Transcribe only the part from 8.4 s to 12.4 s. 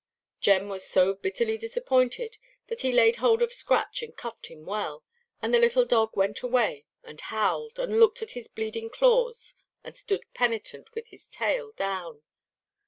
bleeding claws, and stood penitent, with his tail down.